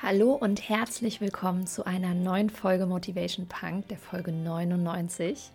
[0.00, 5.50] Hallo und herzlich willkommen zu einer neuen Folge Motivation Punk, der Folge 99.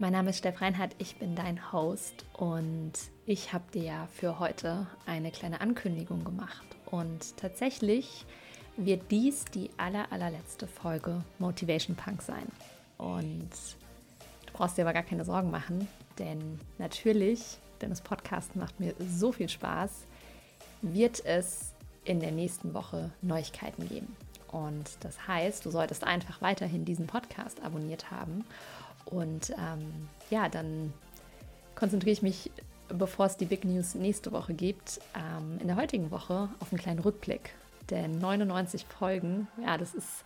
[0.00, 2.90] Mein Name ist Steff Reinhardt, ich bin dein Host und
[3.26, 6.66] ich habe dir ja für heute eine kleine Ankündigung gemacht.
[6.86, 8.26] Und tatsächlich
[8.76, 12.48] wird dies die aller, allerletzte Folge Motivation Punk sein.
[12.98, 13.50] Und
[14.46, 15.86] du brauchst dir aber gar keine Sorgen machen,
[16.18, 20.06] denn natürlich, denn das Podcast macht mir so viel Spaß,
[20.82, 21.69] wird es
[22.04, 24.16] in der nächsten Woche Neuigkeiten geben.
[24.48, 28.44] Und das heißt, du solltest einfach weiterhin diesen Podcast abonniert haben.
[29.04, 30.92] Und ähm, ja, dann
[31.74, 32.50] konzentriere ich mich,
[32.88, 36.80] bevor es die Big News nächste Woche gibt, ähm, in der heutigen Woche auf einen
[36.80, 37.54] kleinen Rückblick.
[37.90, 40.24] Denn 99 Folgen, ja, das ist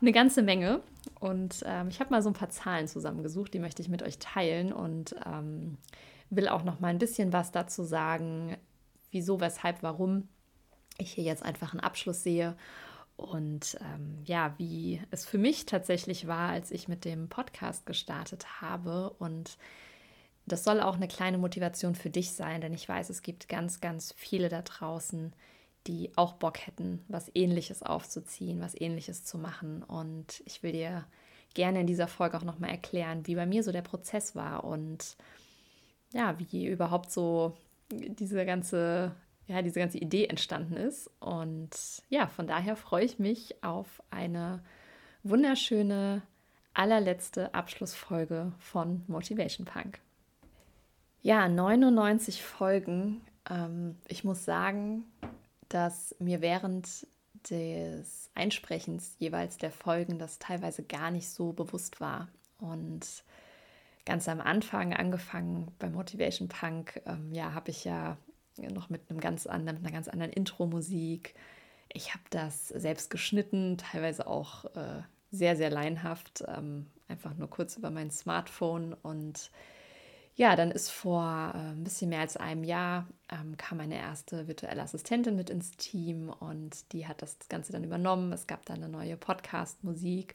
[0.00, 0.80] eine ganze Menge.
[1.20, 4.18] Und ähm, ich habe mal so ein paar Zahlen zusammengesucht, die möchte ich mit euch
[4.18, 5.78] teilen und ähm,
[6.30, 8.56] will auch noch mal ein bisschen was dazu sagen,
[9.10, 10.28] wieso, weshalb, warum
[10.98, 12.56] ich hier jetzt einfach einen Abschluss sehe
[13.16, 18.60] und ähm, ja, wie es für mich tatsächlich war, als ich mit dem Podcast gestartet
[18.60, 19.10] habe.
[19.18, 19.56] Und
[20.44, 23.80] das soll auch eine kleine Motivation für dich sein, denn ich weiß, es gibt ganz,
[23.80, 25.32] ganz viele da draußen,
[25.86, 29.82] die auch Bock hätten, was ähnliches aufzuziehen, was ähnliches zu machen.
[29.82, 31.06] Und ich will dir
[31.54, 35.16] gerne in dieser Folge auch nochmal erklären, wie bei mir so der Prozess war und
[36.12, 37.56] ja, wie überhaupt so
[37.90, 39.14] diese ganze
[39.46, 41.10] ja, diese ganze Idee entstanden ist.
[41.20, 41.70] Und
[42.08, 44.62] ja, von daher freue ich mich auf eine
[45.22, 46.22] wunderschöne,
[46.74, 50.00] allerletzte Abschlussfolge von Motivation Punk.
[51.22, 53.22] Ja, 99 Folgen.
[53.48, 55.04] Ähm, ich muss sagen,
[55.68, 57.06] dass mir während
[57.50, 62.28] des Einsprechens jeweils der Folgen das teilweise gar nicht so bewusst war.
[62.58, 63.24] Und
[64.04, 68.16] ganz am Anfang angefangen bei Motivation Punk, ähm, ja, habe ich ja
[68.58, 71.34] noch mit einem ganz anderen, mit einer ganz anderen Intro-Musik.
[71.92, 77.76] Ich habe das selbst geschnitten, teilweise auch äh, sehr, sehr leinhaft, ähm, einfach nur kurz
[77.76, 78.94] über mein Smartphone.
[78.94, 79.50] Und
[80.34, 84.48] ja, dann ist vor äh, ein bisschen mehr als einem Jahr ähm, kam meine erste
[84.48, 88.32] virtuelle Assistentin mit ins Team und die hat das Ganze dann übernommen.
[88.32, 90.34] Es gab dann eine neue Podcast-Musik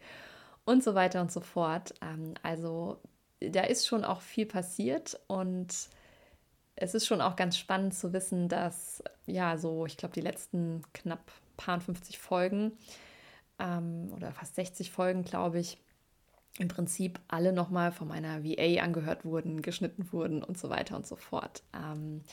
[0.66, 1.94] und so weiter und so fort.
[2.02, 3.00] Ähm, also
[3.40, 5.90] da ist schon auch viel passiert und
[6.82, 10.84] es ist schon auch ganz spannend zu wissen, dass ja so, ich glaube, die letzten
[10.94, 12.72] knapp paar 50 Folgen
[13.60, 15.78] ähm, oder fast 60 Folgen, glaube ich,
[16.58, 21.06] im Prinzip alle nochmal von meiner VA angehört wurden, geschnitten wurden und so weiter und
[21.06, 21.62] so fort.
[21.74, 22.24] Ähm,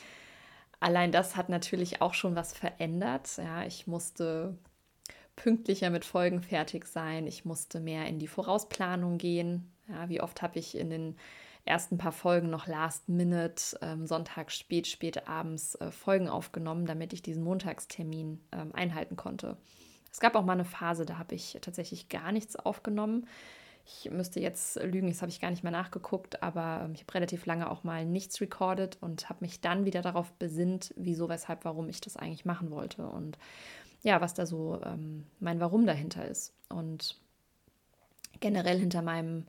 [0.79, 3.37] allein das hat natürlich auch schon was verändert.
[3.37, 4.57] Ja, ich musste
[5.35, 7.27] pünktlicher mit Folgen fertig sein.
[7.27, 9.71] Ich musste mehr in die Vorausplanung gehen.
[9.87, 11.15] Ja, wie oft habe ich in den
[11.69, 17.13] ersten paar Folgen noch Last Minute, ähm, Sonntag spät, spät abends äh, Folgen aufgenommen, damit
[17.13, 19.55] ich diesen Montagstermin ähm, einhalten konnte.
[20.11, 23.27] Es gab auch mal eine Phase, da habe ich tatsächlich gar nichts aufgenommen.
[23.85, 27.13] Ich müsste jetzt lügen, das habe ich gar nicht mehr nachgeguckt, aber ähm, ich habe
[27.13, 31.65] relativ lange auch mal nichts recorded und habe mich dann wieder darauf besinnt, wieso, weshalb,
[31.65, 33.37] warum ich das eigentlich machen wollte und
[34.01, 36.53] ja, was da so ähm, mein Warum dahinter ist.
[36.69, 37.19] Und
[38.39, 39.45] generell hinter meinem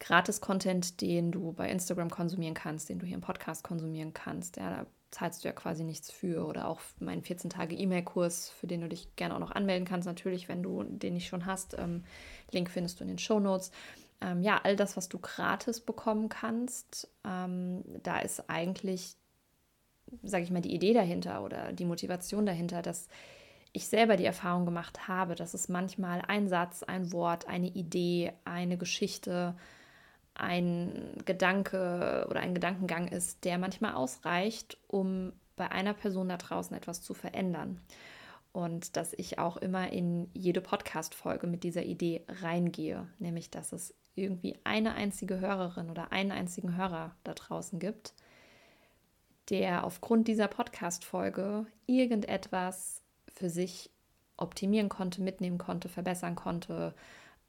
[0.00, 4.56] Gratis-Content, den du bei Instagram konsumieren kannst, den du hier im Podcast konsumieren kannst.
[4.56, 6.46] Ja, da zahlst du ja quasi nichts für.
[6.46, 10.62] Oder auch meinen 14-Tage-E-Mail-Kurs, für den du dich gerne auch noch anmelden kannst, natürlich, wenn
[10.62, 11.76] du den nicht schon hast.
[11.78, 12.04] Ähm,
[12.50, 13.70] Link findest du in den Show Notes.
[14.20, 19.16] Ähm, ja, all das, was du gratis bekommen kannst, ähm, da ist eigentlich,
[20.22, 23.08] sage ich mal, die Idee dahinter oder die Motivation dahinter, dass
[23.72, 28.32] ich selber die Erfahrung gemacht habe, dass es manchmal ein Satz, ein Wort, eine Idee,
[28.44, 29.56] eine Geschichte,
[30.34, 36.76] ein Gedanke oder ein Gedankengang ist, der manchmal ausreicht, um bei einer Person da draußen
[36.76, 37.80] etwas zu verändern.
[38.52, 43.94] Und dass ich auch immer in jede Podcast-Folge mit dieser Idee reingehe, nämlich dass es
[44.14, 48.14] irgendwie eine einzige Hörerin oder einen einzigen Hörer da draußen gibt,
[49.50, 53.02] der aufgrund dieser Podcast-Folge irgendetwas
[53.32, 53.90] für sich
[54.36, 56.94] optimieren konnte, mitnehmen konnte, verbessern konnte,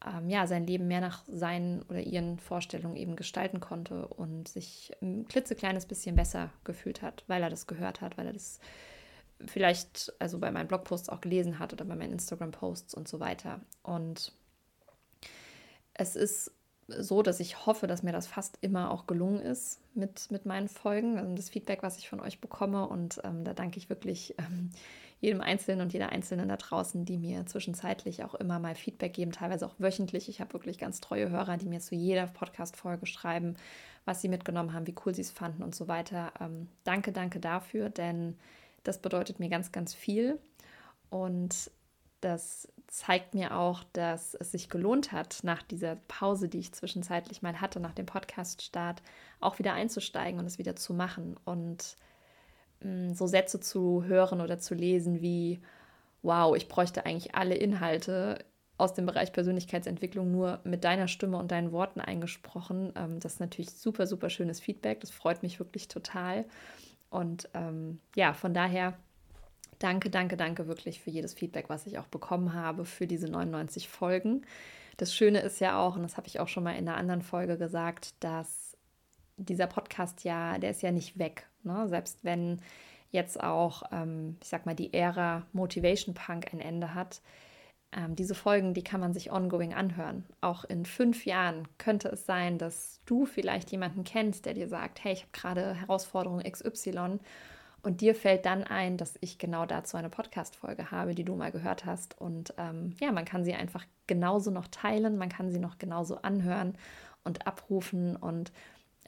[0.05, 4.91] ähm, ja, sein Leben mehr nach seinen oder ihren Vorstellungen eben gestalten konnte und sich
[5.01, 8.59] ein klitzekleines bisschen besser gefühlt hat, weil er das gehört hat, weil er das
[9.45, 13.61] vielleicht also bei meinen Blogposts auch gelesen hat oder bei meinen Instagram-Posts und so weiter.
[13.83, 14.31] Und
[15.93, 16.51] es ist
[16.87, 20.67] so, dass ich hoffe, dass mir das fast immer auch gelungen ist mit, mit meinen
[20.67, 22.87] Folgen, also das Feedback, was ich von euch bekomme.
[22.87, 24.71] Und ähm, da danke ich wirklich ähm,
[25.25, 29.31] jedem Einzelnen und jeder Einzelnen da draußen, die mir zwischenzeitlich auch immer mal Feedback geben,
[29.31, 30.29] teilweise auch wöchentlich.
[30.29, 33.55] Ich habe wirklich ganz treue Hörer, die mir zu jeder Podcast-Folge schreiben,
[34.05, 36.31] was sie mitgenommen haben, wie cool sie es fanden und so weiter.
[36.39, 38.37] Ähm, danke, danke dafür, denn
[38.83, 40.39] das bedeutet mir ganz, ganz viel.
[41.09, 41.71] Und
[42.21, 47.41] das zeigt mir auch, dass es sich gelohnt hat, nach dieser Pause, die ich zwischenzeitlich
[47.41, 49.01] mal hatte, nach dem Podcast-Start,
[49.39, 51.97] auch wieder einzusteigen und es wieder zu machen und
[53.13, 55.61] so Sätze zu hören oder zu lesen wie,
[56.21, 58.39] wow, ich bräuchte eigentlich alle Inhalte
[58.77, 62.91] aus dem Bereich Persönlichkeitsentwicklung nur mit deiner Stimme und deinen Worten eingesprochen.
[62.95, 64.99] Ähm, das ist natürlich super, super schönes Feedback.
[64.99, 66.45] Das freut mich wirklich total.
[67.09, 68.97] Und ähm, ja, von daher
[69.79, 73.87] danke, danke, danke wirklich für jedes Feedback, was ich auch bekommen habe für diese 99
[73.87, 74.45] Folgen.
[74.97, 77.21] Das Schöne ist ja auch, und das habe ich auch schon mal in einer anderen
[77.21, 78.77] Folge gesagt, dass
[79.37, 81.47] dieser Podcast ja, der ist ja nicht weg.
[81.65, 81.87] Ne?
[81.87, 82.61] Selbst wenn
[83.11, 87.21] jetzt auch, ähm, ich sag mal, die Ära Motivation Punk ein Ende hat,
[87.91, 90.25] ähm, diese Folgen, die kann man sich ongoing anhören.
[90.41, 95.03] Auch in fünf Jahren könnte es sein, dass du vielleicht jemanden kennst, der dir sagt,
[95.03, 97.19] hey, ich habe gerade Herausforderung XY
[97.85, 101.51] und dir fällt dann ein, dass ich genau dazu eine Podcast-Folge habe, die du mal
[101.51, 102.19] gehört hast.
[102.19, 106.21] Und ähm, ja, man kann sie einfach genauso noch teilen, man kann sie noch genauso
[106.21, 106.77] anhören
[107.23, 108.51] und abrufen und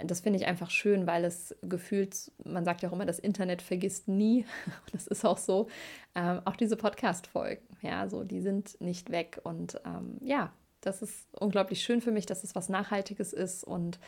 [0.03, 3.61] das finde ich einfach schön, weil es gefühlt, man sagt ja auch immer, das Internet
[3.61, 4.45] vergisst nie.
[4.91, 5.67] Das ist auch so.
[6.15, 9.39] Ähm, auch diese Podcast-Folgen, ja, so, die sind nicht weg.
[9.43, 13.99] Und ähm, ja, das ist unglaublich schön für mich, dass es was Nachhaltiges ist und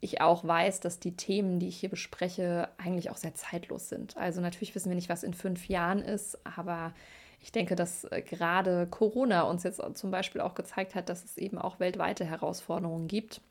[0.00, 4.16] ich auch weiß, dass die Themen, die ich hier bespreche, eigentlich auch sehr zeitlos sind.
[4.16, 6.94] Also natürlich wissen wir nicht, was in fünf Jahren ist, aber
[7.40, 11.36] ich denke, dass äh, gerade Corona uns jetzt zum Beispiel auch gezeigt hat, dass es
[11.36, 13.42] eben auch weltweite Herausforderungen gibt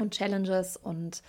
[0.00, 1.22] und Challenges und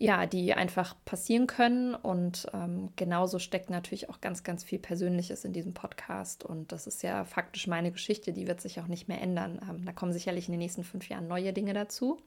[0.00, 1.94] ja, die einfach passieren können.
[1.94, 6.44] Und ähm, genauso steckt natürlich auch ganz, ganz viel Persönliches in diesem Podcast.
[6.44, 9.60] Und das ist ja faktisch meine Geschichte, die wird sich auch nicht mehr ändern.
[9.68, 12.20] Ähm, da kommen sicherlich in den nächsten fünf Jahren neue Dinge dazu.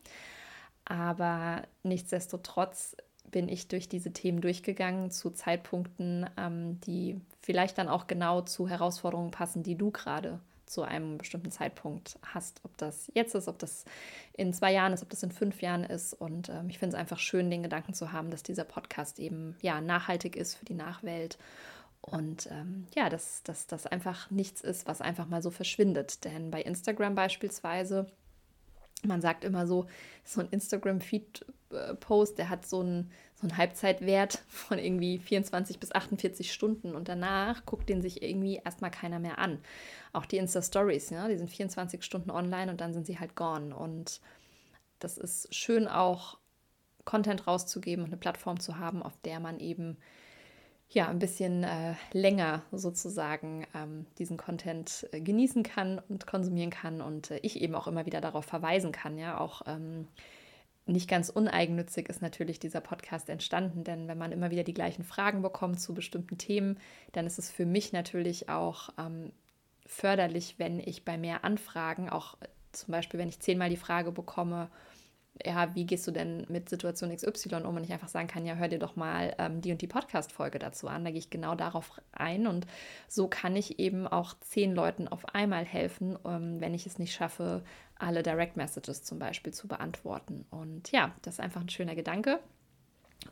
[0.83, 2.97] Aber nichtsdestotrotz
[3.29, 8.68] bin ich durch diese Themen durchgegangen zu Zeitpunkten, ähm, die vielleicht dann auch genau zu
[8.68, 10.41] Herausforderungen passen, die du gerade
[10.71, 12.62] zu einem bestimmten Zeitpunkt hast.
[12.63, 13.85] Ob das jetzt ist, ob das
[14.33, 16.13] in zwei Jahren ist, ob das in fünf Jahren ist.
[16.13, 19.56] Und ähm, ich finde es einfach schön, den Gedanken zu haben, dass dieser Podcast eben
[19.62, 21.38] ja nachhaltig ist für die Nachwelt.
[22.01, 26.23] Und ähm, ja, dass das einfach nichts ist, was einfach mal so verschwindet.
[26.23, 28.07] Denn bei Instagram beispielsweise
[29.06, 29.88] man sagt immer so,
[30.24, 36.51] so ein Instagram-Feed-Post, der hat so einen, so einen Halbzeitwert von irgendwie 24 bis 48
[36.51, 39.59] Stunden und danach guckt den sich irgendwie erstmal keiner mehr an.
[40.13, 43.75] Auch die Insta-Stories, ja, die sind 24 Stunden online und dann sind sie halt gone.
[43.75, 44.21] Und
[45.00, 46.38] das ist schön auch,
[47.04, 49.97] Content rauszugeben und eine Plattform zu haben, auf der man eben
[50.94, 57.02] ja, ein bisschen äh, länger sozusagen ähm, diesen Content äh, genießen kann und konsumieren kann
[57.02, 59.18] und äh, ich eben auch immer wieder darauf verweisen kann.
[59.18, 60.08] Ja, auch ähm,
[60.86, 65.04] nicht ganz uneigennützig ist natürlich dieser Podcast entstanden, denn wenn man immer wieder die gleichen
[65.04, 66.78] Fragen bekommt zu bestimmten Themen,
[67.14, 69.32] dann ist es für mich natürlich auch ähm,
[69.86, 74.12] förderlich, wenn ich bei mehr Anfragen, auch äh, zum Beispiel, wenn ich zehnmal die Frage
[74.12, 74.70] bekomme,
[75.45, 77.75] ja, wie gehst du denn mit Situation XY um?
[77.75, 80.60] Und ich einfach sagen kann, ja, hör dir doch mal ähm, die und die Podcast-Folge
[80.60, 81.04] dazu an.
[81.04, 82.48] Da gehe ich genau darauf ein.
[82.48, 82.68] Und
[83.07, 87.13] so kann ich eben auch zehn Leuten auf einmal helfen, ähm, wenn ich es nicht
[87.13, 87.63] schaffe,
[87.98, 90.45] alle Direct Messages zum Beispiel zu beantworten.
[90.50, 92.39] Und ja, das ist einfach ein schöner Gedanke.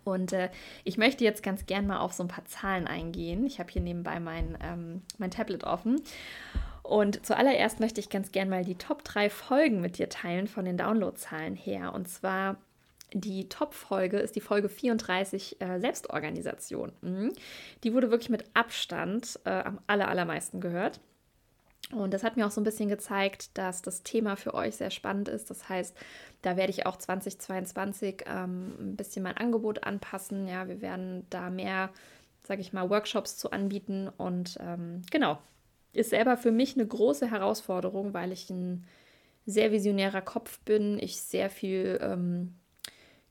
[0.04, 0.50] Und äh,
[0.84, 3.46] ich möchte jetzt ganz gern mal auf so ein paar Zahlen eingehen.
[3.46, 6.02] Ich habe hier nebenbei mein, ähm, mein Tablet offen.
[6.90, 10.66] Und zuallererst möchte ich ganz gern mal die Top 3 Folgen mit dir teilen von
[10.66, 11.94] den Downloadzahlen her.
[11.94, 12.58] Und zwar
[13.14, 16.92] die Top-Folge ist die Folge 34 äh, Selbstorganisation.
[17.02, 17.34] Mhm.
[17.84, 21.00] Die wurde wirklich mit Abstand äh, am aller, allermeisten gehört.
[21.92, 24.90] Und das hat mir auch so ein bisschen gezeigt, dass das Thema für euch sehr
[24.90, 25.52] spannend ist.
[25.52, 25.96] Das heißt,
[26.42, 30.48] da werde ich auch 2022 ähm, ein bisschen mein Angebot anpassen.
[30.48, 31.92] Ja, wir werden da mehr,
[32.42, 34.10] sage ich mal, Workshops zu anbieten.
[34.18, 35.38] Und ähm, genau,
[35.94, 38.86] ist selber für mich eine große Herausforderung, weil ich ein
[39.46, 42.54] sehr visionärer Kopf bin, ich sehr viel ähm,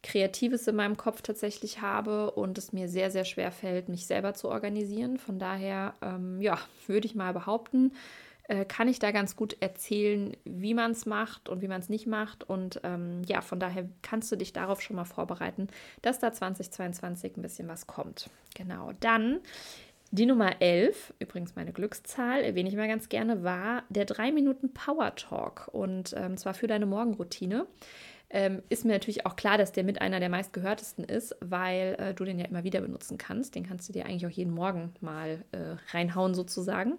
[0.02, 4.34] Kreatives in meinem Kopf tatsächlich habe und es mir sehr, sehr schwer fällt, mich selber
[4.34, 5.18] zu organisieren.
[5.18, 7.92] Von daher, ähm, ja, würde ich mal behaupten,
[8.44, 11.88] äh, kann ich da ganz gut erzählen, wie man es macht und wie man es
[11.88, 12.44] nicht macht.
[12.44, 15.68] Und ähm, ja, von daher kannst du dich darauf schon mal vorbereiten,
[16.02, 18.30] dass da 2022 ein bisschen was kommt.
[18.54, 19.40] Genau, dann
[20.10, 24.72] die Nummer 11, übrigens meine Glückszahl, erwähne ich mal ganz gerne, war der 3 Minuten
[24.72, 27.66] Power Talk und ähm, zwar für deine Morgenroutine.
[28.30, 32.14] Ähm, ist mir natürlich auch klar, dass der mit einer der meistgehörtesten ist, weil äh,
[32.14, 33.54] du den ja immer wieder benutzen kannst.
[33.54, 36.98] Den kannst du dir eigentlich auch jeden Morgen mal äh, reinhauen sozusagen.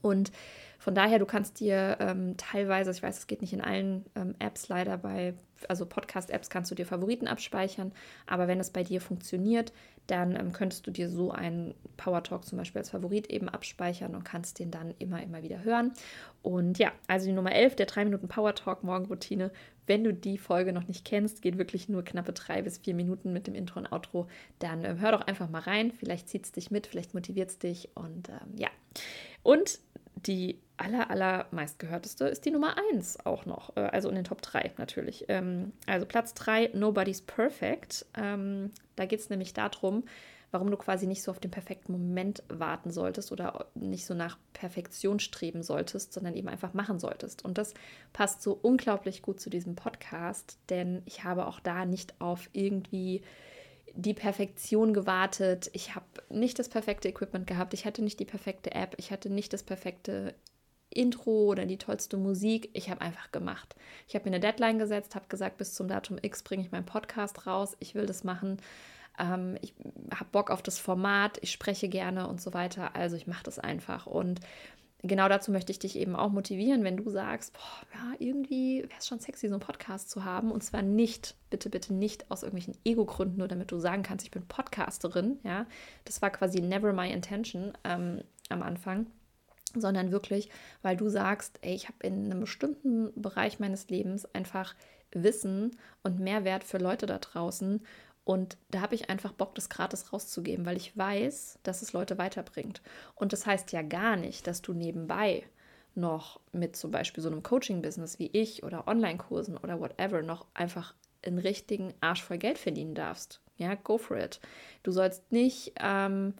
[0.00, 0.32] Und
[0.78, 4.34] von daher, du kannst dir ähm, teilweise, ich weiß, es geht nicht in allen ähm,
[4.38, 5.34] Apps leider bei,
[5.68, 7.92] also Podcast-Apps kannst du dir Favoriten abspeichern,
[8.26, 9.72] aber wenn es bei dir funktioniert,
[10.08, 14.14] dann ähm, könntest du dir so einen Power Talk zum Beispiel als Favorit eben abspeichern
[14.14, 15.92] und kannst den dann immer, immer wieder hören.
[16.42, 19.50] Und ja, also die Nummer 11, der 3 Minuten Power Talk Morgenroutine.
[19.86, 23.32] Wenn du die Folge noch nicht kennst, geht wirklich nur knappe drei bis vier Minuten
[23.32, 24.26] mit dem Intro und Outro,
[24.58, 25.92] dann ähm, hör doch einfach mal rein.
[25.92, 28.68] Vielleicht zieht es dich mit, vielleicht motiviert es dich und ähm, ja.
[29.42, 29.78] Und
[30.26, 34.42] die aller, aller meistgehörteste ist die Nummer 1 auch noch, äh, also in den Top
[34.42, 35.26] 3 natürlich.
[35.28, 38.06] Ähm, also Platz 3, Nobody's Perfect.
[38.16, 40.04] Ähm, da geht es nämlich darum,
[40.50, 44.38] warum du quasi nicht so auf den perfekten Moment warten solltest oder nicht so nach
[44.54, 47.44] Perfektion streben solltest, sondern eben einfach machen solltest.
[47.44, 47.74] Und das
[48.12, 53.22] passt so unglaublich gut zu diesem Podcast, denn ich habe auch da nicht auf irgendwie
[53.94, 55.70] die Perfektion gewartet.
[55.72, 57.74] Ich habe nicht das perfekte Equipment gehabt.
[57.74, 58.94] Ich hatte nicht die perfekte App.
[58.98, 60.34] Ich hatte nicht das perfekte
[60.90, 62.70] Intro oder die tollste Musik.
[62.72, 63.74] Ich habe einfach gemacht.
[64.06, 66.86] Ich habe mir eine Deadline gesetzt, habe gesagt, bis zum Datum X bringe ich meinen
[66.86, 67.76] Podcast raus.
[67.80, 68.58] Ich will das machen.
[69.18, 69.74] Ähm, ich
[70.14, 71.38] habe Bock auf das Format.
[71.42, 72.96] Ich spreche gerne und so weiter.
[72.96, 74.06] Also ich mache das einfach.
[74.06, 74.40] Und
[75.02, 78.98] genau dazu möchte ich dich eben auch motivieren, wenn du sagst, boah, ja, irgendwie wäre
[78.98, 80.50] es schon sexy, so einen Podcast zu haben.
[80.50, 84.30] Und zwar nicht, bitte, bitte nicht aus irgendwelchen Ego-Gründen, nur damit du sagen kannst, ich
[84.30, 85.38] bin Podcasterin.
[85.44, 85.66] Ja,
[86.04, 89.06] das war quasi never my intention ähm, am Anfang.
[89.74, 90.48] Sondern wirklich,
[90.82, 94.74] weil du sagst, ey, ich habe in einem bestimmten Bereich meines Lebens einfach
[95.12, 97.82] Wissen und Mehrwert für Leute da draußen
[98.28, 102.18] und da habe ich einfach Bock, das gratis rauszugeben, weil ich weiß, dass es Leute
[102.18, 102.82] weiterbringt.
[103.14, 105.44] Und das heißt ja gar nicht, dass du nebenbei
[105.94, 110.92] noch mit zum Beispiel so einem Coaching-Business wie ich oder Online-Kursen oder whatever noch einfach
[111.24, 113.40] einen richtigen Arsch voll Geld verdienen darfst.
[113.56, 114.40] Ja, go for it.
[114.82, 116.34] Du sollst nicht ähm,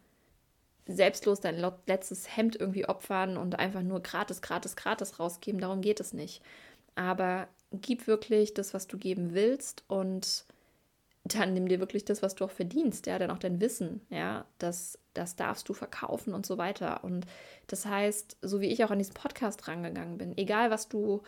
[0.84, 5.58] selbstlos dein letztes Hemd irgendwie opfern und einfach nur gratis, gratis, gratis rausgeben.
[5.58, 6.42] Darum geht es nicht.
[6.96, 10.44] Aber gib wirklich das, was du geben willst und
[11.34, 14.44] dann nimm dir wirklich das, was du auch verdienst, ja, dann auch dein Wissen, ja,
[14.58, 17.02] das, das darfst du verkaufen und so weiter.
[17.04, 17.26] Und
[17.66, 21.22] das heißt, so wie ich auch an diesen Podcast rangegangen bin, egal was du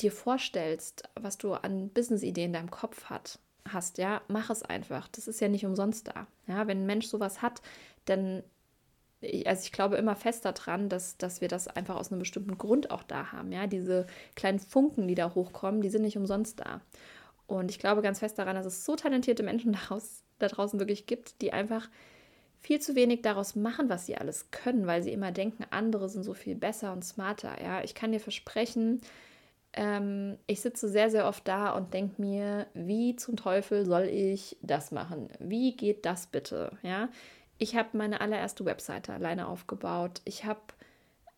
[0.00, 3.38] dir vorstellst, was du an Business-Ideen in deinem Kopf hat,
[3.68, 5.08] hast, ja, mach es einfach.
[5.08, 6.26] Das ist ja nicht umsonst da.
[6.46, 7.62] Ja, wenn ein Mensch sowas hat,
[8.06, 8.42] dann,
[9.44, 12.90] also ich glaube immer fest daran, dass, dass wir das einfach aus einem bestimmten Grund
[12.90, 13.52] auch da haben.
[13.52, 16.80] Ja, diese kleinen Funken, die da hochkommen, die sind nicht umsonst da.
[17.58, 21.06] Und ich glaube ganz fest daran, dass es so talentierte Menschen daraus, da draußen wirklich
[21.06, 21.88] gibt, die einfach
[22.58, 26.22] viel zu wenig daraus machen, was sie alles können, weil sie immer denken, andere sind
[26.22, 27.60] so viel besser und smarter.
[27.62, 29.00] Ja, ich kann dir versprechen,
[29.72, 34.56] ähm, ich sitze sehr, sehr oft da und denke mir, wie zum Teufel soll ich
[34.62, 35.28] das machen?
[35.40, 36.78] Wie geht das bitte?
[36.82, 37.08] Ja,
[37.58, 40.20] ich habe meine allererste Webseite alleine aufgebaut.
[40.24, 40.60] Ich habe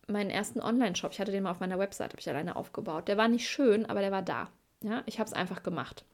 [0.08, 3.08] meinen ersten Online-Shop, ich hatte den mal auf meiner Webseite, habe ich alleine aufgebaut.
[3.08, 4.50] Der war nicht schön, aber der war da.
[4.84, 6.04] Ja, ich habe es einfach gemacht.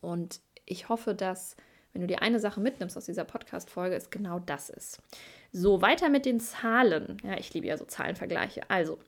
[0.00, 1.56] Und ich hoffe, dass,
[1.92, 5.02] wenn du dir eine Sache mitnimmst aus dieser Podcast-Folge, es genau das ist.
[5.50, 7.16] So, weiter mit den Zahlen.
[7.24, 8.70] Ja, ich liebe ja so Zahlenvergleiche.
[8.70, 9.00] Also,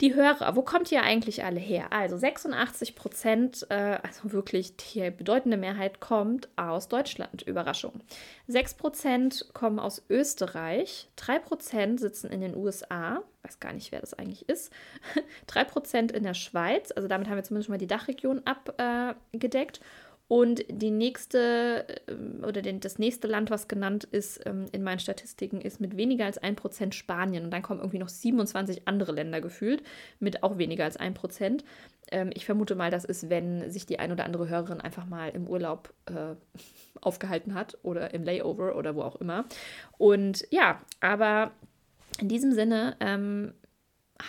[0.00, 1.92] die Hörer, wo kommt ihr eigentlich alle her?
[1.92, 7.42] Also 86 Prozent, äh, also wirklich die bedeutende Mehrheit kommt aus Deutschland.
[7.42, 8.00] Überraschung.
[8.46, 14.00] 6 Prozent kommen aus Österreich, 3 Prozent sitzen in den USA, weiß gar nicht, wer
[14.00, 14.70] das eigentlich ist,
[15.46, 19.78] 3 Prozent in der Schweiz, also damit haben wir zumindest schon mal die Dachregion abgedeckt.
[19.78, 19.82] Äh,
[20.28, 24.98] und die nächste ähm, oder den, das nächste Land, was genannt ist ähm, in meinen
[24.98, 27.44] Statistiken, ist mit weniger als 1% Spanien.
[27.44, 29.84] Und dann kommen irgendwie noch 27 andere Länder gefühlt
[30.18, 31.62] mit auch weniger als 1%.
[32.10, 35.28] Ähm, ich vermute mal, das ist, wenn sich die ein oder andere Hörerin einfach mal
[35.28, 36.34] im Urlaub äh,
[37.00, 39.44] aufgehalten hat oder im Layover oder wo auch immer.
[39.96, 41.52] Und ja, aber
[42.20, 43.52] in diesem Sinne ähm,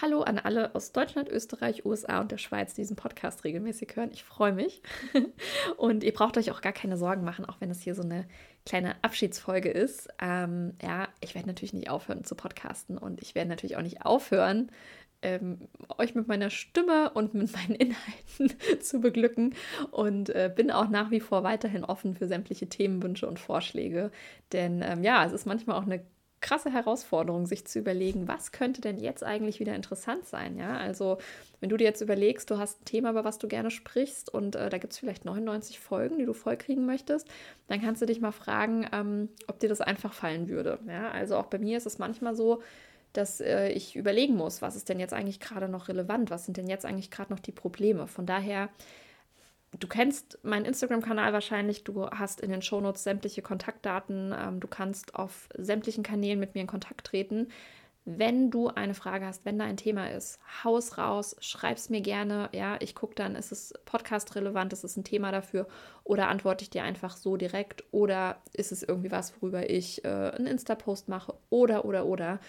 [0.01, 4.12] Hallo an alle aus Deutschland, Österreich, USA und der Schweiz, die diesen Podcast regelmäßig hören.
[4.12, 4.82] Ich freue mich.
[5.77, 8.27] Und ihr braucht euch auch gar keine Sorgen machen, auch wenn es hier so eine
[8.65, 10.10] kleine Abschiedsfolge ist.
[10.22, 14.06] Ähm, ja, ich werde natürlich nicht aufhören zu podcasten und ich werde natürlich auch nicht
[14.06, 14.72] aufhören,
[15.22, 15.67] ähm,
[15.98, 17.75] euch mit meiner Stimme und mit meinen
[18.38, 19.56] Inhalten zu beglücken
[19.91, 24.12] und äh, bin auch nach wie vor weiterhin offen für sämtliche Themenwünsche und Vorschläge.
[24.51, 26.03] Denn ähm, ja, es ist manchmal auch eine
[26.39, 30.58] krasse Herausforderung, sich zu überlegen, was könnte denn jetzt eigentlich wieder interessant sein.
[30.58, 31.17] Ja, also
[31.60, 34.56] wenn du dir jetzt überlegst, du hast ein Thema, über was du gerne sprichst und
[34.56, 37.27] äh, da gibt es vielleicht 99 Folgen, die du vollkriegen möchtest,
[37.67, 40.79] dann kannst du dich mal fragen, ähm, ob dir das einfach fallen würde.
[40.88, 42.62] Ja, also auch bei mir ist es manchmal so,
[43.13, 46.58] dass äh, ich überlegen muss, was ist denn jetzt eigentlich gerade noch relevant, was sind
[46.58, 48.08] denn jetzt eigentlich gerade noch die Probleme.
[48.08, 48.70] Von daher
[49.79, 55.15] Du kennst meinen Instagram-Kanal wahrscheinlich, du hast in den Shownotes sämtliche Kontaktdaten, ähm, du kannst
[55.15, 57.50] auf sämtlichen Kanälen mit mir in Kontakt treten.
[58.09, 62.00] Wenn du eine Frage hast, wenn da ein Thema ist, haus raus, schreib es mir
[62.00, 62.47] gerne.
[62.53, 65.67] Ja, ich gucke dann, ist es podcast relevant, ist es ein Thema dafür
[66.05, 70.07] oder antworte ich dir einfach so direkt oder ist es irgendwie was, worüber ich äh,
[70.07, 72.39] einen Insta-Post mache oder, oder, oder.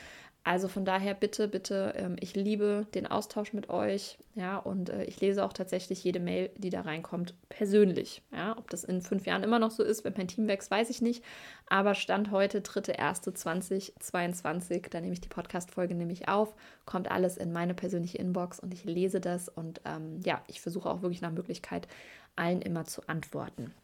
[0.44, 5.04] Also von daher bitte, bitte, ähm, ich liebe den Austausch mit euch, ja, und äh,
[5.04, 8.22] ich lese auch tatsächlich jede Mail, die da reinkommt, persönlich.
[8.32, 10.88] Ja, ob das in fünf Jahren immer noch so ist, wenn mein Team wächst, weiß
[10.88, 11.22] ich nicht.
[11.66, 16.54] Aber Stand heute, 3.1.2022, da nehme ich die Podcast-Folge nämlich auf,
[16.86, 20.88] kommt alles in meine persönliche Inbox und ich lese das und ähm, ja, ich versuche
[20.88, 21.88] auch wirklich nach Möglichkeit,
[22.36, 23.74] allen immer zu antworten.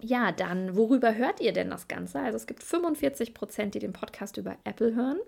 [0.00, 2.20] Ja, dann, worüber hört ihr denn das Ganze?
[2.20, 5.18] Also es gibt 45 Prozent, die den Podcast über Apple hören.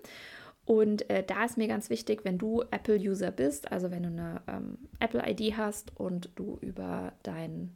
[0.71, 4.41] Und äh, da ist mir ganz wichtig, wenn du Apple-User bist, also wenn du eine
[4.47, 7.75] ähm, Apple-ID hast und du über dein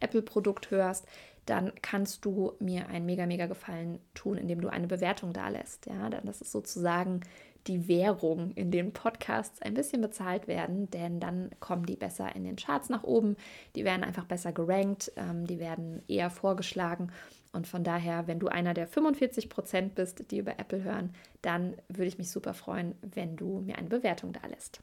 [0.00, 1.06] Apple-Produkt hörst,
[1.46, 5.86] dann kannst du mir einen mega, mega Gefallen tun, indem du eine Bewertung da lässt.
[5.86, 7.20] Ja, das ist sozusagen
[7.68, 12.42] die Währung, in den Podcasts ein bisschen bezahlt werden, denn dann kommen die besser in
[12.42, 13.36] den Charts nach oben,
[13.76, 17.12] die werden einfach besser gerankt, ähm, die werden eher vorgeschlagen.
[17.52, 21.76] Und von daher, wenn du einer der 45 Prozent bist, die über Apple hören, dann
[21.88, 24.80] würde ich mich super freuen, wenn du mir eine Bewertung da lässt.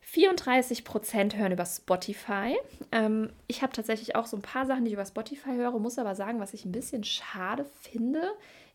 [0.00, 2.56] 34 Prozent hören über Spotify.
[2.92, 5.98] Ähm, ich habe tatsächlich auch so ein paar Sachen, die ich über Spotify höre, muss
[5.98, 8.22] aber sagen, was ich ein bisschen schade finde,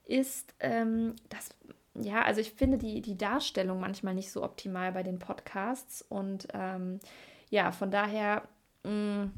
[0.06, 1.50] ist, ähm, dass
[1.96, 6.02] ja, also ich finde die, die Darstellung manchmal nicht so optimal bei den Podcasts.
[6.08, 7.00] Und ähm,
[7.50, 8.44] ja, von daher,
[8.84, 9.32] mh, mm,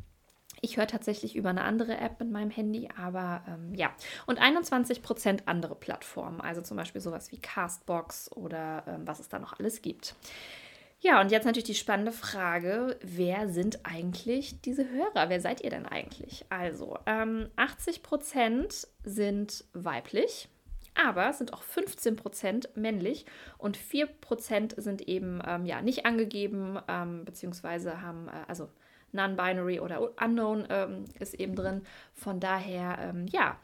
[0.63, 3.91] ich höre tatsächlich über eine andere App mit meinem Handy, aber ähm, ja.
[4.25, 9.39] Und 21% andere Plattformen, also zum Beispiel sowas wie Castbox oder ähm, was es da
[9.39, 10.15] noch alles gibt.
[11.01, 15.27] Ja, und jetzt natürlich die spannende Frage, wer sind eigentlich diese Hörer?
[15.27, 16.45] Wer seid ihr denn eigentlich?
[16.47, 20.47] Also, ähm, 80% sind weiblich,
[20.95, 23.25] aber es sind auch 15% männlich
[23.57, 28.69] und 4% sind eben ähm, ja, nicht angegeben, ähm, beziehungsweise haben, äh, also
[29.13, 31.83] non-binary oder unknown ähm, ist eben drin.
[32.13, 33.57] Von daher, ähm, ja,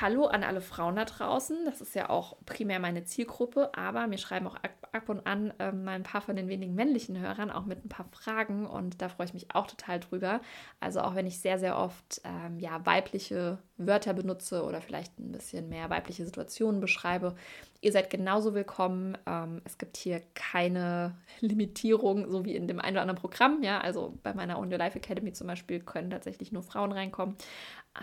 [0.00, 1.64] Hallo an alle Frauen da draußen.
[1.64, 4.56] Das ist ja auch primär meine Zielgruppe, aber mir schreiben auch
[4.92, 7.88] ab und an äh, mal ein paar von den wenigen männlichen Hörern auch mit ein
[7.88, 10.40] paar Fragen und da freue ich mich auch total drüber.
[10.80, 15.32] Also auch wenn ich sehr, sehr oft ähm, ja, weibliche Wörter benutze oder vielleicht ein
[15.32, 17.34] bisschen mehr weibliche Situationen beschreibe,
[17.80, 19.16] ihr seid genauso willkommen.
[19.26, 23.62] Ähm, es gibt hier keine Limitierung, so wie in dem einen oder anderen Programm.
[23.62, 27.36] Ja, also bei meiner On Your Life Academy zum Beispiel können tatsächlich nur Frauen reinkommen.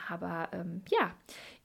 [0.09, 1.11] Aber ähm, ja,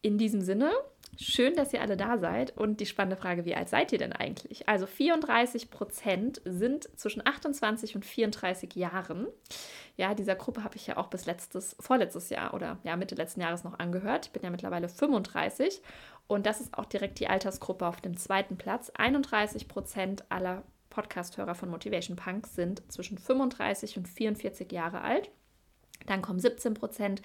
[0.01, 0.71] in diesem Sinne,
[1.19, 2.57] schön, dass ihr alle da seid.
[2.57, 4.69] Und die spannende Frage, wie alt seid ihr denn eigentlich?
[4.69, 9.27] Also 34 Prozent sind zwischen 28 und 34 Jahren.
[9.97, 13.41] Ja, dieser Gruppe habe ich ja auch bis letztes, vorletztes Jahr oder ja, Mitte letzten
[13.41, 14.27] Jahres noch angehört.
[14.27, 15.83] Ich bin ja mittlerweile 35
[16.27, 18.91] und das ist auch direkt die Altersgruppe auf dem zweiten Platz.
[18.91, 25.31] 31 Prozent aller Podcasthörer von Motivation Punk sind zwischen 35 und 44 Jahre alt.
[26.07, 27.23] Dann kommen 17 Prozent,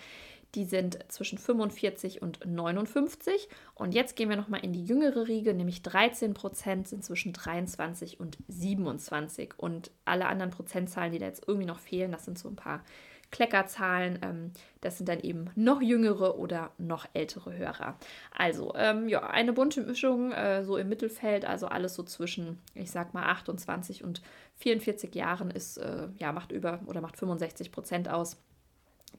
[0.58, 3.48] die sind zwischen 45 und 59.
[3.76, 8.20] Und jetzt gehen wir nochmal in die jüngere Riege, nämlich 13 Prozent sind zwischen 23
[8.20, 9.54] und 27.
[9.58, 12.84] Und alle anderen Prozentzahlen, die da jetzt irgendwie noch fehlen, das sind so ein paar
[13.30, 14.18] Kleckerzahlen.
[14.24, 17.96] Ähm, das sind dann eben noch jüngere oder noch ältere Hörer.
[18.36, 22.90] Also ähm, ja, eine bunte Mischung äh, so im Mittelfeld, also alles so zwischen, ich
[22.90, 24.24] sag mal, 28 und
[24.56, 28.38] 44 Jahren ist, äh, ja, macht über oder macht 65 Prozent aus.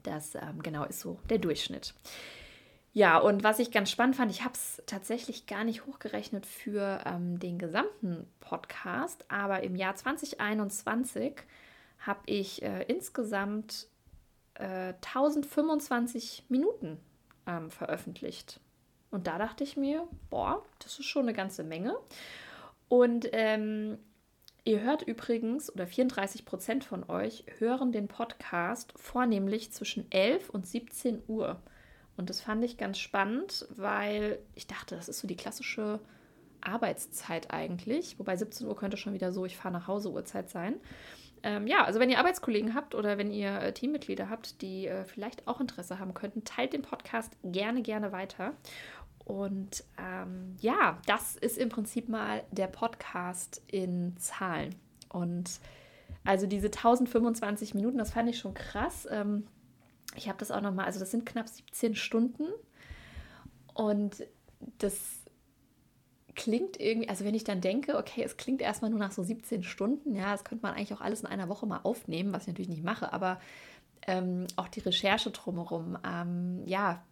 [0.09, 1.95] Das ähm, genau ist so der Durchschnitt.
[2.95, 7.01] Ja, und was ich ganz spannend fand, ich habe es tatsächlich gar nicht hochgerechnet für
[7.05, 11.35] ähm, den gesamten Podcast, aber im Jahr 2021
[12.01, 13.87] habe ich äh, insgesamt
[14.55, 16.99] äh, 1025 Minuten
[17.47, 18.61] ähm, veröffentlicht.
[19.11, 21.97] Und da dachte ich mir, boah, das ist schon eine ganze Menge.
[22.89, 23.99] Und ähm,
[24.69, 30.67] Ihr hört übrigens, oder 34 Prozent von euch hören den Podcast vornehmlich zwischen 11 und
[30.67, 31.59] 17 Uhr.
[32.19, 36.01] Und das fand ich ganz spannend, weil ich dachte, das ist so die klassische
[36.61, 38.19] Arbeitszeit eigentlich.
[38.19, 40.75] Wobei 17 Uhr könnte schon wieder so, ich fahre nach Hause Uhrzeit sein.
[41.43, 45.07] Ähm, ja, also wenn ihr Arbeitskollegen habt oder wenn ihr äh, Teammitglieder habt, die äh,
[45.07, 48.53] vielleicht auch Interesse haben könnten, teilt den Podcast gerne, gerne weiter.
[49.29, 54.75] Und ähm, ja, das ist im Prinzip mal der Podcast in Zahlen.
[55.11, 55.61] Und
[56.25, 59.07] also diese 1025 Minuten, das fand ich schon krass.
[59.11, 59.47] Ähm,
[60.17, 62.47] ich habe das auch nochmal, also das sind knapp 17 Stunden.
[63.75, 64.25] Und
[64.79, 64.99] das
[66.35, 69.63] klingt irgendwie, also wenn ich dann denke, okay, es klingt erstmal nur nach so 17
[69.63, 72.49] Stunden, ja, das könnte man eigentlich auch alles in einer Woche mal aufnehmen, was ich
[72.49, 73.41] natürlich nicht mache, aber
[74.07, 77.05] ähm, auch die Recherche drumherum, ähm, ja,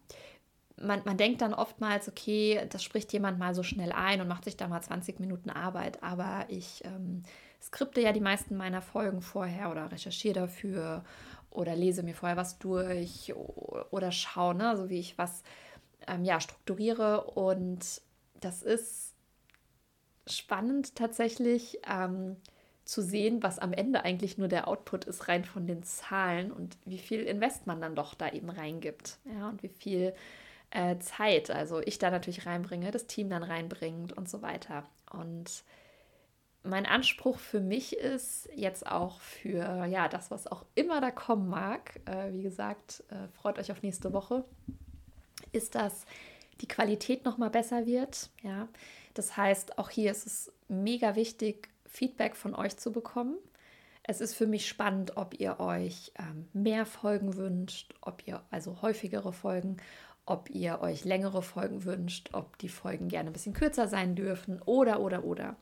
[0.81, 4.45] man, man denkt dann oftmals, okay, das spricht jemand mal so schnell ein und macht
[4.45, 7.23] sich da mal 20 Minuten Arbeit, aber ich ähm,
[7.61, 11.03] skripte ja die meisten meiner Folgen vorher oder recherchiere dafür
[11.49, 13.33] oder lese mir vorher was durch
[13.89, 15.43] oder schaue, ne, so wie ich was
[16.07, 17.23] ähm, ja, strukturiere.
[17.23, 18.01] Und
[18.39, 19.15] das ist
[20.27, 22.37] spannend tatsächlich ähm,
[22.85, 26.77] zu sehen, was am Ende eigentlich nur der Output ist, rein von den Zahlen und
[26.85, 29.17] wie viel Invest man dann doch da eben reingibt.
[29.25, 30.13] Ja, und wie viel
[30.71, 34.83] äh, Zeit, also ich da natürlich reinbringe, das Team dann reinbringt und so weiter.
[35.11, 35.63] Und
[36.63, 41.47] mein Anspruch für mich ist jetzt auch für ja das, was auch immer da kommen
[41.47, 41.99] mag.
[42.05, 44.43] Äh, wie gesagt, äh, freut euch auf nächste Woche.
[45.51, 46.05] Ist, dass
[46.61, 48.29] die Qualität noch mal besser wird.
[48.41, 48.67] Ja,
[49.13, 53.37] das heißt, auch hier ist es mega wichtig, Feedback von euch zu bekommen.
[54.03, 58.81] Es ist für mich spannend, ob ihr euch ähm, mehr Folgen wünscht, ob ihr also
[58.81, 59.77] häufigere Folgen,
[60.27, 64.61] ob ihr euch längere Folgen wünscht, ob die Folgen gerne ein bisschen kürzer sein dürfen
[64.65, 65.55] oder oder oder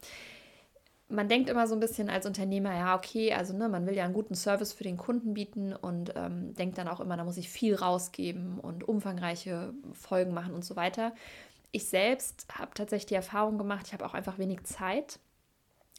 [1.07, 4.05] man denkt immer so ein bisschen als Unternehmer, ja, okay, also ne, man will ja
[4.05, 7.37] einen guten Service für den Kunden bieten und ähm, denkt dann auch immer, da muss
[7.37, 11.13] ich viel rausgeben und umfangreiche Folgen machen und so weiter.
[11.71, 15.19] Ich selbst habe tatsächlich die Erfahrung gemacht, ich habe auch einfach wenig Zeit.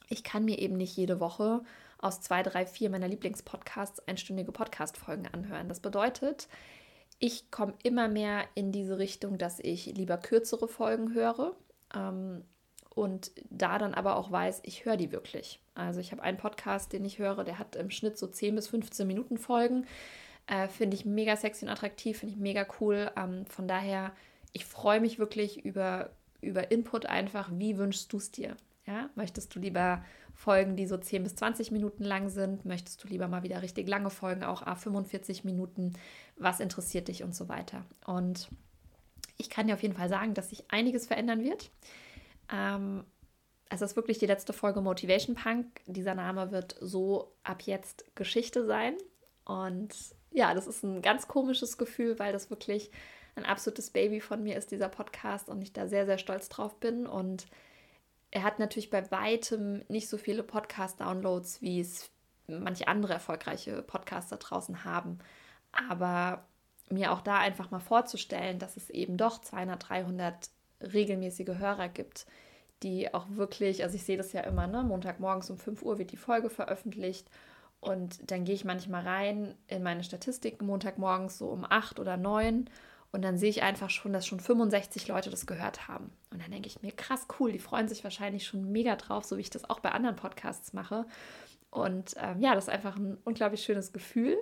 [0.09, 1.62] Ich kann mir eben nicht jede Woche
[1.98, 5.68] aus zwei, drei, vier meiner Lieblingspodcasts einstündige Podcast-Folgen anhören.
[5.68, 6.48] Das bedeutet,
[7.18, 11.57] ich komme immer mehr in diese Richtung, dass ich lieber kürzere Folgen höre.
[11.94, 12.44] Ähm,
[12.90, 15.61] und da dann aber auch weiß, ich höre die wirklich.
[15.74, 18.68] Also ich habe einen Podcast, den ich höre, der hat im Schnitt so 10 bis
[18.68, 19.87] 15 Minuten Folgen.
[20.46, 23.11] Äh, finde ich mega sexy und attraktiv, finde ich mega cool.
[23.16, 24.12] Ähm, von daher,
[24.52, 27.50] ich freue mich wirklich über, über Input einfach.
[27.52, 28.57] Wie wünschst du es dir?
[28.87, 29.11] Ja?
[29.14, 30.02] Möchtest du lieber
[30.37, 32.64] Folgen, die so 10 bis 20 Minuten lang sind?
[32.66, 35.94] Möchtest du lieber mal wieder richtig lange Folgen, auch A 45 Minuten?
[36.37, 37.85] Was interessiert dich und so weiter?
[38.05, 38.49] Und
[39.38, 41.70] ich kann dir auf jeden Fall sagen, dass sich einiges verändern wird.
[42.53, 43.05] Ähm,
[43.70, 45.81] es ist wirklich die letzte Folge Motivation Punk.
[45.87, 48.94] Dieser Name wird so ab jetzt Geschichte sein.
[49.46, 49.94] Und
[50.33, 52.90] ja, das ist ein ganz komisches Gefühl, weil das wirklich
[53.37, 56.79] ein absolutes Baby von mir ist, dieser Podcast, und ich da sehr, sehr stolz drauf
[56.79, 57.07] bin.
[57.07, 57.46] Und
[58.37, 62.11] er hat natürlich bei weitem nicht so viele Podcast-Downloads, wie es
[62.46, 65.20] manche andere erfolgreiche Podcaster draußen haben.
[65.72, 66.44] Aber
[66.90, 70.51] mir auch da einfach mal vorzustellen, dass es eben doch 200, 300
[70.83, 72.27] regelmäßige Hörer gibt,
[72.83, 76.12] die auch wirklich, also ich sehe das ja immer, ne, Montagmorgens um 5 Uhr wird
[76.12, 77.31] die Folge veröffentlicht
[77.81, 82.68] und dann gehe ich manchmal rein in meine Statistiken Montagmorgens so um 8 oder 9
[83.16, 86.11] und dann sehe ich einfach schon, dass schon 65 Leute das gehört haben.
[86.31, 89.38] Und dann denke ich mir, krass cool, die freuen sich wahrscheinlich schon mega drauf, so
[89.38, 91.07] wie ich das auch bei anderen Podcasts mache.
[91.70, 94.37] Und ähm, ja, das ist einfach ein unglaublich schönes Gefühl.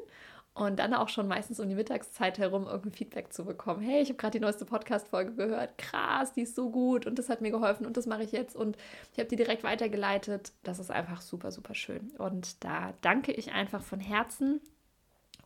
[0.55, 3.81] Und dann auch schon meistens um die Mittagszeit herum irgendein Feedback zu bekommen.
[3.81, 5.79] Hey, ich habe gerade die neueste Podcast-Folge gehört.
[5.79, 8.57] Krass, die ist so gut und das hat mir geholfen und das mache ich jetzt
[8.57, 8.77] und
[9.13, 10.51] ich habe die direkt weitergeleitet.
[10.65, 12.11] Das ist einfach super, super schön.
[12.19, 14.61] Und da danke ich einfach von Herzen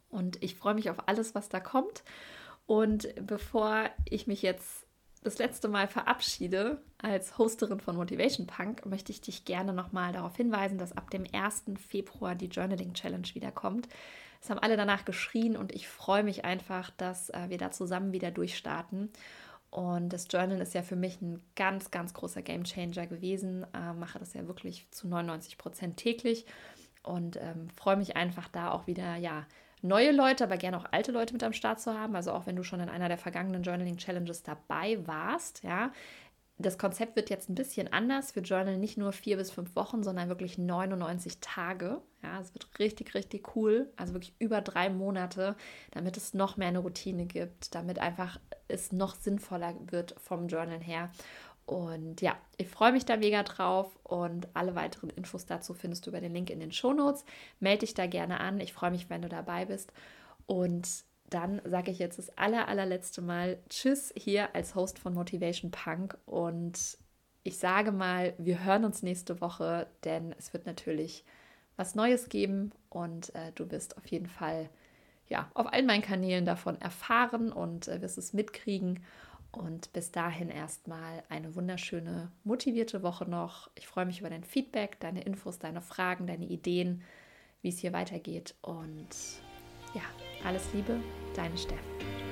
[0.09, 2.03] und ich freue mich auf alles, was da kommt.
[2.69, 4.87] Und bevor ich mich jetzt
[5.23, 10.37] das letzte Mal verabschiede als Hosterin von Motivation Punk, möchte ich dich gerne nochmal darauf
[10.37, 11.65] hinweisen, dass ab dem 1.
[11.89, 13.89] Februar die Journaling Challenge wiederkommt.
[14.43, 18.13] Es haben alle danach geschrien und ich freue mich einfach, dass äh, wir da zusammen
[18.13, 19.09] wieder durchstarten.
[19.71, 23.67] Und das Journal ist ja für mich ein ganz, ganz großer Game Changer gewesen.
[23.73, 26.45] Äh, mache das ja wirklich zu 99 Prozent täglich
[27.03, 29.47] und ähm, freue mich einfach da auch wieder, ja,
[29.83, 32.17] neue Leute, aber gerne auch alte Leute mit am Start zu haben.
[32.17, 35.93] Also auch wenn du schon in einer der vergangenen Journaling Challenges dabei warst, ja,
[36.61, 38.33] das Konzept wird jetzt ein bisschen anders.
[38.33, 42.03] für Journal nicht nur vier bis fünf Wochen, sondern wirklich 99 Tage.
[42.23, 43.93] Ja, es wird richtig, richtig cool.
[43.97, 45.55] Also wirklich über drei Monate,
[45.93, 50.81] damit es noch mehr eine Routine gibt, damit einfach es noch sinnvoller wird vom Journal
[50.81, 51.11] her.
[51.69, 56.11] Und ja, ich freue mich da mega drauf und alle weiteren Infos dazu findest du
[56.11, 57.27] über den Link in den Show Notes.
[57.61, 58.59] Melde dich da gerne an.
[58.59, 59.93] Ich freue mich, wenn du dabei bist.
[60.47, 60.89] Und
[61.29, 66.17] dann sage ich jetzt das aller, allerletzte Mal Tschüss hier als Host von Motivation Punk
[66.25, 66.97] und
[67.43, 71.23] ich sage mal, wir hören uns nächste Woche, denn es wird natürlich
[71.77, 74.71] was Neues geben und äh, du wirst auf jeden Fall
[75.29, 79.05] ja auf allen meinen Kanälen davon erfahren und äh, wirst es mitkriegen.
[79.59, 83.69] Und bis dahin erstmal eine wunderschöne, motivierte Woche noch.
[83.75, 87.03] Ich freue mich über dein Feedback, deine Infos, deine Fragen, deine Ideen,
[87.61, 88.55] wie es hier weitergeht.
[88.63, 89.09] Und
[89.95, 90.03] ja,
[90.45, 91.01] alles Liebe,
[91.35, 92.28] deine Steff.